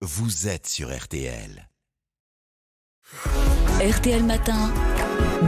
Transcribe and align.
vous 0.00 0.46
êtes 0.46 0.68
sur 0.68 0.96
RTL. 0.96 1.68
RTL 3.80 4.22
Matin, 4.22 4.72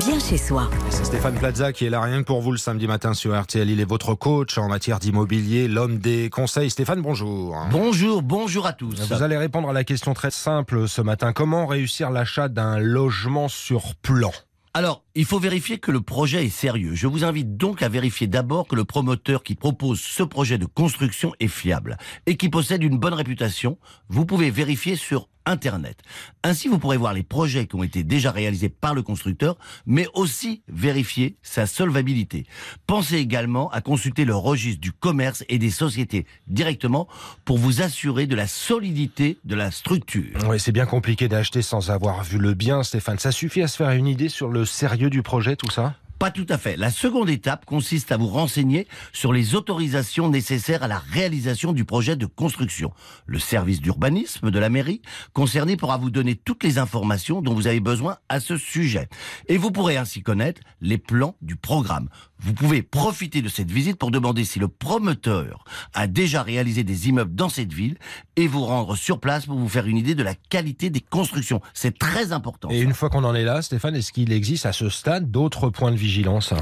bien 0.00 0.18
chez 0.18 0.36
soi. 0.36 0.68
C'est 0.90 1.04
Stéphane 1.04 1.38
Plaza 1.38 1.72
qui 1.72 1.86
est 1.86 1.90
là 1.90 2.02
rien 2.02 2.20
que 2.20 2.26
pour 2.26 2.42
vous 2.42 2.52
le 2.52 2.58
samedi 2.58 2.86
matin 2.86 3.14
sur 3.14 3.40
RTL. 3.40 3.70
Il 3.70 3.80
est 3.80 3.88
votre 3.88 4.14
coach 4.14 4.58
en 4.58 4.68
matière 4.68 4.98
d'immobilier, 4.98 5.66
l'homme 5.66 5.98
des 5.98 6.28
conseils. 6.28 6.68
Stéphane, 6.68 7.00
bonjour. 7.00 7.56
Bonjour, 7.70 8.20
bonjour 8.20 8.66
à 8.66 8.74
tous. 8.74 9.00
Vous 9.00 9.22
allez 9.22 9.38
répondre 9.38 9.70
à 9.70 9.72
la 9.72 9.84
question 9.84 10.12
très 10.12 10.30
simple 10.30 10.88
ce 10.88 11.00
matin. 11.00 11.32
Comment 11.32 11.64
réussir 11.64 12.10
l'achat 12.10 12.48
d'un 12.48 12.78
logement 12.78 13.48
sur 13.48 13.94
plan? 13.94 14.32
Alors, 14.76 15.04
il 15.14 15.24
faut 15.24 15.38
vérifier 15.38 15.78
que 15.78 15.92
le 15.92 16.00
projet 16.00 16.46
est 16.46 16.48
sérieux. 16.48 16.96
Je 16.96 17.06
vous 17.06 17.22
invite 17.22 17.56
donc 17.56 17.80
à 17.84 17.88
vérifier 17.88 18.26
d'abord 18.26 18.66
que 18.66 18.74
le 18.74 18.84
promoteur 18.84 19.44
qui 19.44 19.54
propose 19.54 20.00
ce 20.00 20.24
projet 20.24 20.58
de 20.58 20.66
construction 20.66 21.32
est 21.38 21.46
fiable 21.46 21.96
et 22.26 22.36
qui 22.36 22.48
possède 22.48 22.82
une 22.82 22.98
bonne 22.98 23.14
réputation. 23.14 23.78
Vous 24.08 24.26
pouvez 24.26 24.50
vérifier 24.50 24.96
sur 24.96 25.28
Internet. 25.46 25.98
Ainsi, 26.42 26.68
vous 26.68 26.78
pourrez 26.78 26.96
voir 26.96 27.12
les 27.12 27.22
projets 27.22 27.66
qui 27.66 27.76
ont 27.76 27.82
été 27.82 28.02
déjà 28.02 28.30
réalisés 28.30 28.68
par 28.68 28.94
le 28.94 29.02
constructeur, 29.02 29.56
mais 29.86 30.06
aussi 30.14 30.62
vérifier 30.68 31.36
sa 31.42 31.66
solvabilité. 31.66 32.46
Pensez 32.86 33.16
également 33.16 33.70
à 33.70 33.80
consulter 33.80 34.24
le 34.24 34.34
registre 34.34 34.80
du 34.80 34.92
commerce 34.92 35.44
et 35.48 35.58
des 35.58 35.70
sociétés 35.70 36.26
directement 36.46 37.08
pour 37.44 37.58
vous 37.58 37.82
assurer 37.82 38.26
de 38.26 38.34
la 38.34 38.46
solidité 38.46 39.38
de 39.44 39.54
la 39.54 39.70
structure. 39.70 40.38
Oui, 40.48 40.60
c'est 40.60 40.72
bien 40.72 40.86
compliqué 40.86 41.28
d'acheter 41.28 41.62
sans 41.62 41.90
avoir 41.90 42.24
vu 42.24 42.38
le 42.38 42.54
bien, 42.54 42.82
Stéphane. 42.82 43.18
Ça 43.18 43.32
suffit 43.32 43.62
à 43.62 43.68
se 43.68 43.76
faire 43.76 43.90
une 43.90 44.06
idée 44.06 44.28
sur 44.28 44.48
le 44.48 44.64
sérieux 44.64 45.10
du 45.10 45.22
projet, 45.22 45.56
tout 45.56 45.70
ça? 45.70 45.94
Pas 46.24 46.30
tout 46.30 46.46
à 46.48 46.56
fait. 46.56 46.78
La 46.78 46.90
seconde 46.90 47.28
étape 47.28 47.66
consiste 47.66 48.10
à 48.10 48.16
vous 48.16 48.28
renseigner 48.28 48.88
sur 49.12 49.30
les 49.30 49.54
autorisations 49.54 50.30
nécessaires 50.30 50.82
à 50.82 50.88
la 50.88 50.98
réalisation 50.98 51.74
du 51.74 51.84
projet 51.84 52.16
de 52.16 52.24
construction. 52.24 52.94
Le 53.26 53.38
service 53.38 53.82
d'urbanisme 53.82 54.50
de 54.50 54.58
la 54.58 54.70
mairie 54.70 55.02
concerné 55.34 55.76
pourra 55.76 55.98
vous 55.98 56.08
donner 56.08 56.34
toutes 56.34 56.64
les 56.64 56.78
informations 56.78 57.42
dont 57.42 57.52
vous 57.52 57.66
avez 57.66 57.80
besoin 57.80 58.16
à 58.30 58.40
ce 58.40 58.56
sujet. 58.56 59.10
Et 59.48 59.58
vous 59.58 59.70
pourrez 59.70 59.98
ainsi 59.98 60.22
connaître 60.22 60.62
les 60.80 60.96
plans 60.96 61.36
du 61.42 61.56
programme. 61.56 62.08
Vous 62.44 62.52
pouvez 62.52 62.82
profiter 62.82 63.40
de 63.40 63.48
cette 63.48 63.70
visite 63.70 63.96
pour 63.96 64.10
demander 64.10 64.44
si 64.44 64.58
le 64.58 64.68
promoteur 64.68 65.64
a 65.94 66.06
déjà 66.06 66.42
réalisé 66.42 66.84
des 66.84 67.08
immeubles 67.08 67.34
dans 67.34 67.48
cette 67.48 67.72
ville 67.72 67.96
et 68.36 68.46
vous 68.46 68.66
rendre 68.66 68.96
sur 68.96 69.18
place 69.18 69.46
pour 69.46 69.56
vous 69.56 69.68
faire 69.68 69.86
une 69.86 69.96
idée 69.96 70.14
de 70.14 70.22
la 70.22 70.34
qualité 70.34 70.90
des 70.90 71.00
constructions. 71.00 71.62
C'est 71.72 71.98
très 71.98 72.32
important. 72.32 72.68
Et 72.68 72.80
ça. 72.80 72.84
une 72.84 72.92
fois 72.92 73.08
qu'on 73.08 73.24
en 73.24 73.34
est 73.34 73.44
là, 73.44 73.62
Stéphane, 73.62 73.96
est-ce 73.96 74.12
qu'il 74.12 74.30
existe 74.30 74.66
à 74.66 74.74
ce 74.74 74.90
stade 74.90 75.30
d'autres 75.30 75.70
points 75.70 75.90
de 75.90 75.96
vigilance? 75.96 76.52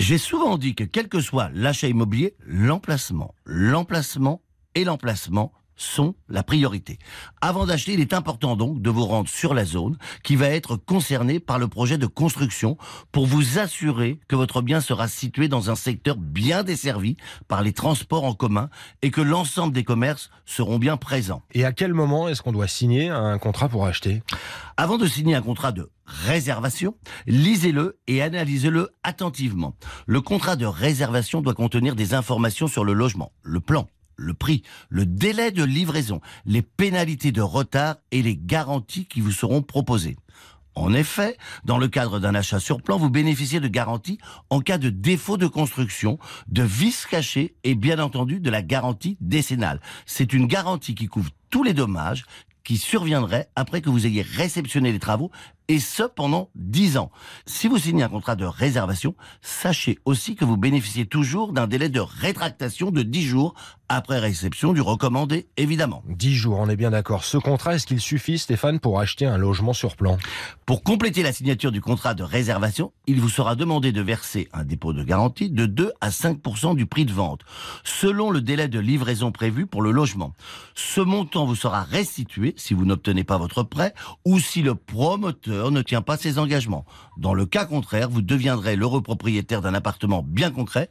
J'ai 0.00 0.18
souvent 0.18 0.58
dit 0.58 0.74
que 0.74 0.82
quel 0.82 1.08
que 1.08 1.20
soit 1.20 1.48
l'achat 1.54 1.86
immobilier, 1.86 2.34
l'emplacement, 2.44 3.32
l'emplacement 3.44 4.42
et 4.74 4.82
l'emplacement 4.82 5.52
sont 5.80 6.14
la 6.28 6.42
priorité. 6.42 6.98
Avant 7.40 7.66
d'acheter, 7.66 7.94
il 7.94 8.00
est 8.00 8.12
important 8.12 8.56
donc 8.56 8.82
de 8.82 8.90
vous 8.90 9.06
rendre 9.06 9.28
sur 9.28 9.54
la 9.54 9.64
zone 9.64 9.96
qui 10.22 10.36
va 10.36 10.48
être 10.48 10.76
concernée 10.76 11.40
par 11.40 11.58
le 11.58 11.68
projet 11.68 11.98
de 11.98 12.06
construction 12.06 12.76
pour 13.12 13.26
vous 13.26 13.58
assurer 13.58 14.20
que 14.28 14.36
votre 14.36 14.62
bien 14.62 14.80
sera 14.80 15.08
situé 15.08 15.48
dans 15.48 15.70
un 15.70 15.74
secteur 15.74 16.16
bien 16.16 16.62
desservi 16.62 17.16
par 17.48 17.62
les 17.62 17.72
transports 17.72 18.24
en 18.24 18.34
commun 18.34 18.68
et 19.02 19.10
que 19.10 19.20
l'ensemble 19.20 19.72
des 19.72 19.84
commerces 19.84 20.30
seront 20.44 20.78
bien 20.78 20.96
présents. 20.96 21.42
Et 21.52 21.64
à 21.64 21.72
quel 21.72 21.94
moment 21.94 22.28
est-ce 22.28 22.42
qu'on 22.42 22.52
doit 22.52 22.68
signer 22.68 23.08
un 23.08 23.38
contrat 23.38 23.68
pour 23.68 23.86
acheter? 23.86 24.22
Avant 24.76 24.98
de 24.98 25.06
signer 25.06 25.34
un 25.34 25.42
contrat 25.42 25.72
de 25.72 25.90
réservation, 26.04 26.94
lisez-le 27.26 27.98
et 28.06 28.20
analysez-le 28.22 28.90
attentivement. 29.02 29.76
Le 30.06 30.20
contrat 30.20 30.56
de 30.56 30.66
réservation 30.66 31.40
doit 31.40 31.54
contenir 31.54 31.94
des 31.94 32.14
informations 32.14 32.66
sur 32.66 32.84
le 32.84 32.92
logement, 32.92 33.32
le 33.42 33.60
plan, 33.60 33.88
le 34.20 34.34
prix, 34.34 34.62
le 34.88 35.06
délai 35.06 35.50
de 35.50 35.64
livraison, 35.64 36.20
les 36.44 36.62
pénalités 36.62 37.32
de 37.32 37.42
retard 37.42 37.96
et 38.10 38.22
les 38.22 38.36
garanties 38.36 39.06
qui 39.06 39.20
vous 39.20 39.32
seront 39.32 39.62
proposées. 39.62 40.16
En 40.76 40.94
effet, 40.94 41.36
dans 41.64 41.78
le 41.78 41.88
cadre 41.88 42.20
d'un 42.20 42.34
achat 42.34 42.60
sur 42.60 42.80
plan, 42.80 42.96
vous 42.96 43.10
bénéficiez 43.10 43.58
de 43.58 43.68
garanties 43.68 44.18
en 44.50 44.60
cas 44.60 44.78
de 44.78 44.88
défaut 44.88 45.36
de 45.36 45.48
construction, 45.48 46.18
de 46.46 46.62
vis 46.62 47.06
caché 47.06 47.56
et 47.64 47.74
bien 47.74 47.98
entendu 47.98 48.38
de 48.38 48.50
la 48.50 48.62
garantie 48.62 49.16
décennale. 49.20 49.80
C'est 50.06 50.32
une 50.32 50.46
garantie 50.46 50.94
qui 50.94 51.06
couvre 51.06 51.30
tous 51.50 51.64
les 51.64 51.74
dommages 51.74 52.24
qui 52.62 52.76
surviendraient 52.76 53.48
après 53.56 53.80
que 53.80 53.90
vous 53.90 54.06
ayez 54.06 54.22
réceptionné 54.22 54.92
les 54.92 55.00
travaux 55.00 55.30
et 55.70 55.78
ce 55.78 56.02
pendant 56.02 56.50
10 56.56 56.96
ans. 56.96 57.12
Si 57.46 57.68
vous 57.68 57.78
signez 57.78 58.02
un 58.02 58.08
contrat 58.08 58.34
de 58.34 58.44
réservation, 58.44 59.14
sachez 59.40 60.00
aussi 60.04 60.34
que 60.34 60.44
vous 60.44 60.56
bénéficiez 60.56 61.06
toujours 61.06 61.52
d'un 61.52 61.68
délai 61.68 61.88
de 61.88 62.00
rétractation 62.00 62.90
de 62.90 63.02
10 63.02 63.22
jours 63.22 63.54
après 63.88 64.18
réception 64.18 64.72
du 64.72 64.80
recommandé, 64.80 65.48
évidemment. 65.56 66.02
10 66.08 66.34
jours, 66.34 66.58
on 66.60 66.68
est 66.68 66.76
bien 66.76 66.90
d'accord. 66.90 67.24
Ce 67.24 67.36
contrat, 67.36 67.74
est-ce 67.74 67.86
qu'il 67.86 68.00
suffit, 68.00 68.38
Stéphane, 68.38 68.78
pour 68.80 69.00
acheter 69.00 69.26
un 69.26 69.36
logement 69.36 69.72
sur 69.72 69.96
plan? 69.96 70.16
Pour 70.64 70.82
compléter 70.82 71.22
la 71.24 71.32
signature 71.32 71.72
du 71.72 71.80
contrat 71.80 72.14
de 72.14 72.22
réservation, 72.22 72.92
il 73.06 73.20
vous 73.20 73.28
sera 73.28 73.56
demandé 73.56 73.90
de 73.90 74.00
verser 74.00 74.48
un 74.52 74.64
dépôt 74.64 74.92
de 74.92 75.02
garantie 75.02 75.50
de 75.50 75.66
2 75.66 75.92
à 76.00 76.10
5% 76.10 76.76
du 76.76 76.86
prix 76.86 77.04
de 77.04 77.12
vente, 77.12 77.40
selon 77.82 78.30
le 78.30 78.40
délai 78.40 78.68
de 78.68 78.78
livraison 78.78 79.32
prévu 79.32 79.66
pour 79.66 79.82
le 79.82 79.90
logement. 79.90 80.34
Ce 80.74 81.00
montant 81.00 81.44
vous 81.44 81.56
sera 81.56 81.82
restitué 81.82 82.54
si 82.56 82.74
vous 82.74 82.84
n'obtenez 82.84 83.24
pas 83.24 83.38
votre 83.38 83.64
prêt 83.64 83.92
ou 84.24 84.38
si 84.38 84.62
le 84.62 84.76
promoteur 84.76 85.59
ne 85.68 85.82
tient 85.82 86.02
pas 86.02 86.16
ses 86.16 86.38
engagements. 86.38 86.84
Dans 87.18 87.34
le 87.34 87.46
cas 87.46 87.64
contraire, 87.66 88.08
vous 88.08 88.22
deviendrez 88.22 88.76
l'heureux 88.76 89.02
propriétaire 89.02 89.60
d'un 89.60 89.74
appartement 89.74 90.24
bien 90.26 90.50
concret, 90.50 90.88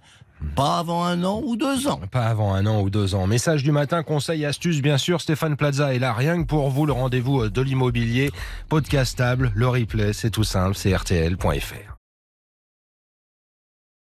pas 0.56 0.80
avant 0.80 1.04
un 1.04 1.24
an 1.24 1.42
ou 1.44 1.56
deux 1.58 1.88
ans. 1.88 2.00
Pas 2.12 2.28
avant 2.28 2.54
un 2.54 2.66
an 2.66 2.82
ou 2.82 2.90
deux 2.90 3.16
ans. 3.16 3.28
Message 3.28 3.64
du 3.64 3.72
matin, 3.72 4.04
conseil, 4.04 4.46
astuce, 4.46 4.82
bien 4.82 4.98
sûr. 4.98 5.22
Stéphane 5.22 5.58
Plaza 5.58 5.94
est 5.94 6.00
là, 6.00 6.14
rien 6.14 6.42
que 6.42 6.48
pour 6.48 6.70
vous, 6.70 6.86
le 6.86 6.94
rendez-vous 6.94 7.50
de 7.50 7.62
l'immobilier. 7.62 8.32
Podcastable, 8.70 9.52
le 9.56 9.68
replay, 9.68 10.14
c'est 10.14 10.32
tout 10.32 10.44
simple, 10.44 10.76
c'est. 10.76 10.94